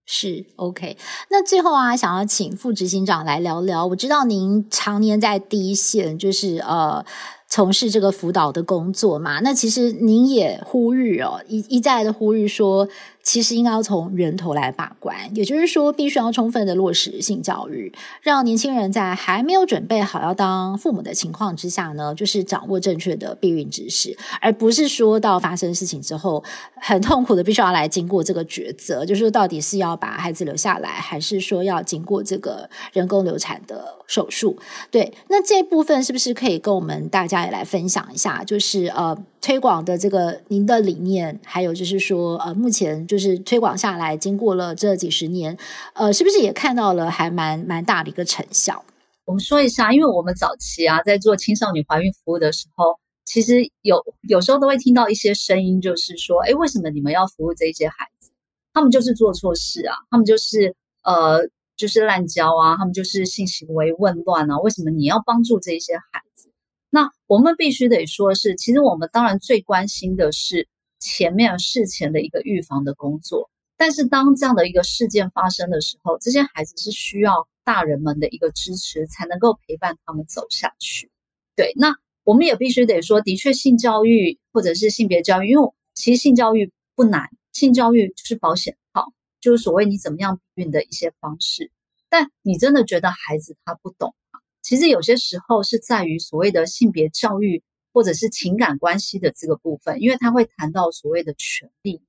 [0.05, 0.97] 是 OK。
[1.29, 3.85] 那最后啊，想要请副执行长来聊聊。
[3.85, 7.05] 我知道您常年在第一线，就是呃。
[7.49, 12.87] 从事这个辅导的工作嘛，那其实您也呼吁哦，一一再的呼吁说，
[13.29, 26.43] 其实应该要从源头来把关，也就是说，必须要充分的落实性教育，让年轻人在还没有准备好要当父母的情况之下呢，就是掌握正确的避孕知识，而不是说到发生事情之后，
[26.81, 34.57] 很痛苦的必须要来经过这个抉择，就是到底是要把孩子留下来，还是说要经过这个人工流产的手术？
[34.89, 37.39] 对，那这部分是不是可以跟我们大家？
[37.45, 45.57] 也来分享一下，就是呃推广的这个您的理念，还有就是说呃目前就就是推广下来，经过了这几十年，
[45.93, 48.85] 呃是不是也看到了还蛮蛮大的一个成效？
[49.25, 58.31] 我们说一下，因为我们早期啊在做青少年怀孕服务的时候，其实有有时候都会听到一些声音，就是说，哎，为什么你们要服务这些孩子？
[58.73, 61.41] 他们就是做错事啊，他们就是呃
[61.75, 66.49] 就是滥交啊，他们就是性行为紊乱啊，为什么你要帮助这些孩子？
[66.89, 70.67] 那我们必须得说是，其实我们当然最关心的是
[70.99, 73.49] 前面事前的一个预防的工作。
[73.77, 81.09] 但是当这样的一个事件发生的时候，这些孩子是需要大人们的一个支持，才能够陪伴他们走下去。
[81.55, 89.05] 对，那我们也必须得说，的确性教育或者是性别教育，因为其实性教育不难，性教育就是保险套，
[89.39, 91.71] 就是所谓你怎么样避孕的一些方式。
[92.09, 94.13] 但你真的觉得孩子他不懂？
[94.61, 102.01] 其实有些时候是在于所谓的性别教育，或者是情感关系的这个部分，因为他会谈到所谓的权利，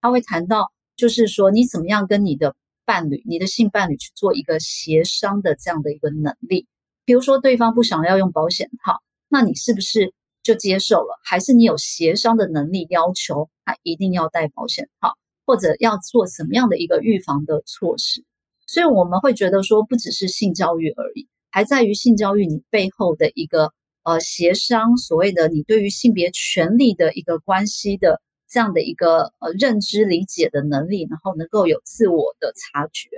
[0.00, 2.54] 他会谈到就是说你怎么样跟你的
[2.84, 6.66] 伴侣、你的性伴侣去做一个协商的这样的一个能力。
[7.04, 10.12] 比如说对方不想要用保险套，那你是不是
[10.42, 11.18] 就接受了？
[11.24, 15.14] 还是你有协商的能力，要求他一定要戴保险套，
[15.46, 18.24] 或者要做什么样的一个预防的措施？
[18.66, 21.26] 所以我们会觉得说，不只是性教育而已。
[21.50, 23.72] 还在于性教育你背后的一个
[24.08, 33.08] 呃协商，所谓的你对于性别权利的一个关系的这样的一个呃认知理解的能力，然后能够有自我的察觉，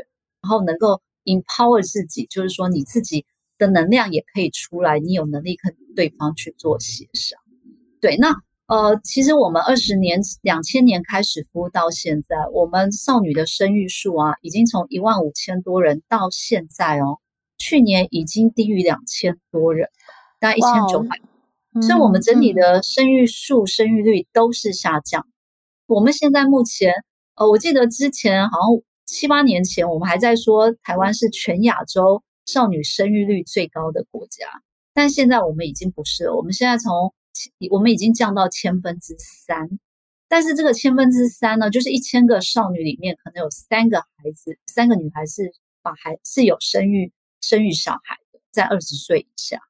[0.42, 3.24] 然后能够 empower 自己，就是说你自己
[3.56, 7.38] 的能量也可以出来，你有能力跟对方去做协商。
[8.00, 8.34] 对，那
[8.66, 17.18] 呃其实我们二十年两千年开始服务到现在，我们少女的生育数啊，已经从一万五千多人到现在哦。
[17.62, 19.90] 去年已经低于两千多人，
[20.40, 21.20] 大概一千九百，
[21.82, 25.26] 所以我们整体的生育数、生育率都是下降。
[25.86, 26.94] 我们现在目前，
[27.34, 34.46] 呃，我记得之前好像七八年前，我们还在说台湾是全亚洲少女生育率最高的国家，
[34.94, 36.34] 但现在我们已经不是了。
[36.34, 37.12] 我们现在从
[37.70, 39.78] 我们已经降到千分之三，
[40.28, 49.60] 但是这个千分之三呢，就是一千个少女里面可能有三个孩子，三个女孩是把孩是有生育生育小孩的，在二十岁以下。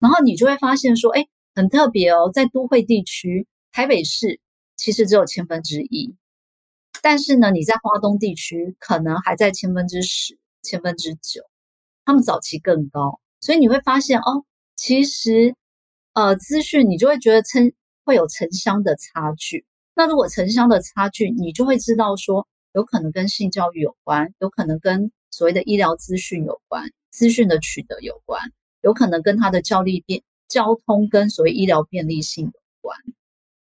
[0.00, 4.40] 然后你就会发现说，哎，很特别哦，在都会地区，台北市
[4.76, 6.16] 其实只有千分之一，
[7.02, 11.42] 但是呢，你在花东地区可能还在千分之十、千分之九，
[12.04, 13.20] 他们早期更高。
[13.40, 14.44] 所以你会发现哦，
[14.74, 15.54] 其实
[16.14, 17.72] 呃，资讯你就会觉得城
[18.04, 19.64] 会有城乡的差距。
[19.94, 28.40] 那如果城乡的差距，你就会知道说，有可能跟性教育有关，有可能跟所谓的医疗资讯有关，资讯的取得有关。
[28.82, 32.98] 有可能跟他的教力变交通跟所谓医疗便利性有关。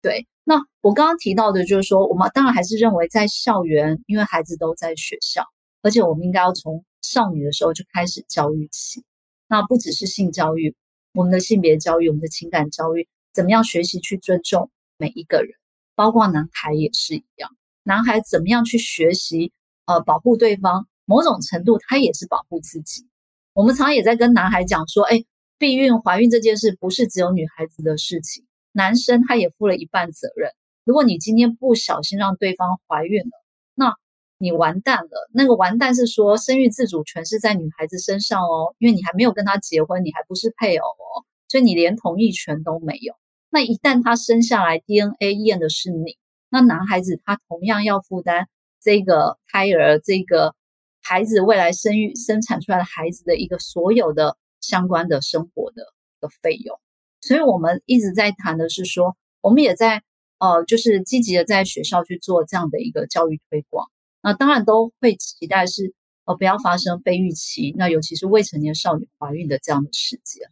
[0.02, 5.46] 对，那我刚刚提到的就是说，我们当然还是认为在校园，因为孩子都在学校，
[5.82, 9.04] 而且我们应该要从少女的时候就开始教育起。
[9.48, 10.76] 那不只是性教育，
[11.14, 15.54] 我们的性别教育，我们的情感教育，怎么样学习去尊重每一个人，
[15.94, 17.56] 包括男孩也是一样。
[17.84, 19.52] 男孩怎么样去学习，
[19.86, 23.08] 呃，保护对方，某种程度他也是保护自己。
[23.54, 25.26] 我们常常也在跟男孩讲说，哎，
[25.58, 30.52] 避孕、怀孕这件事不是只有女孩子的事情，男生他也负了一半责任。
[30.86, 33.32] 如果你今天不小心让对方怀孕了，
[33.76, 33.94] 那
[34.38, 35.30] 你完蛋了。
[35.34, 43.14] 那个完蛋是说生育自主权是在女孩子身上哦，因为你还没有跟他结婚，你还不是配偶哦，所以你连同意权都没有。
[43.50, 46.16] 那一旦他生下来 DNA 验的是你，
[46.50, 48.48] 那男孩子他同样要负担
[48.82, 50.56] 这个胎儿这个。
[51.02, 55.84] 孩子未来生育生产出来的孩子的一个所有的相关的生活的
[56.20, 56.80] 的费用，
[57.22, 60.04] 所以我们一直在谈的是说，我们也在
[60.38, 63.90] 呃，就是积极的在学校去做这样的一个教育推广。
[64.22, 65.94] 那当然都会期待是
[66.26, 70.50] 呃不要发生非预期，那尤其是未成年少女怀孕的这样的事件。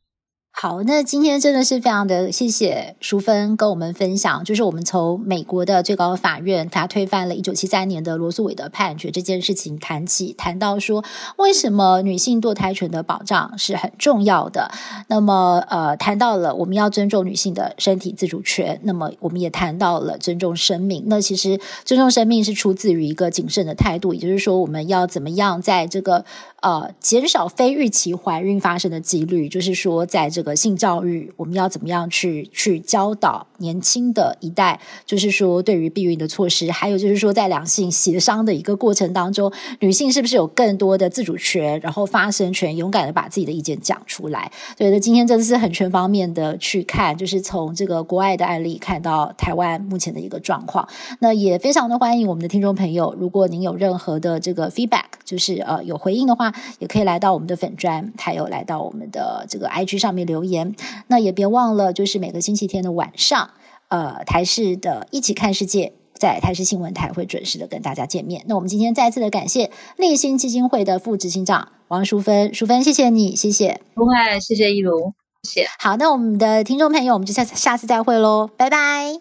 [0.62, 11.06] 好，那今天真的是非常的谢谢淑芬跟我们分享，就是我们从美国的最高法院他推翻了一九七三年的罗诉韦德判决这件事情谈起，谈到说
[11.38, 14.70] 为什么女性堕胎权的保障是很重要的。
[15.08, 21.06] 那么呃，谈到了我们要尊重女性的身体自主权，那么我们也谈到了尊重生命。
[21.08, 26.26] 那其实尊重生命是出自于一个谨慎的态度，也就是说我们要怎么样在这个
[26.62, 30.49] 呃减少非预期怀孕发生的几率，就是说在这个。
[30.56, 34.80] 性教育，我们要怎么样去去教导年轻的一代？
[35.06, 44.52] 就是说，对于避孕的措施，还有就是说，在两性协商的一个过程当中，女性是不是有更多的自主权，然后发声权，勇敢的把自己的意见讲出来？
[44.78, 50.88] 对的，今天真的是很全方面的去看，就是从这个国外的案例看到台湾目前的一个状况。
[51.20, 60.76] 那也非常的欢迎我们的听众朋友，如果您有任何的这个 feedback，就是呃有回应的话，也可以来到我们的粉砖，还有来到我们的这个 IG 上面留留言。
[61.08, 63.52] 那也别忘了，就是每个星期天的晚上，
[63.90, 68.46] 呃，台视的一起看世界，在台视新闻台会准时的跟大家见面。
[68.48, 75.14] 那我们今天再次的感谢立新基金会的副执行长王淑芬，淑芬谢谢你，谢谢，不会，谢谢一如，
[75.44, 75.68] 谢谢。
[75.80, 79.20] 好，那我们的听众朋友，我们就下下次再会喽，拜拜，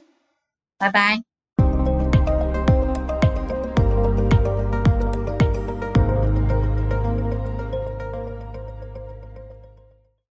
[0.79, 1.28] 拜拜。